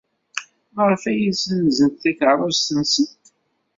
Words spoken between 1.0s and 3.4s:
ay ssenzent takeṛṛust-nsent?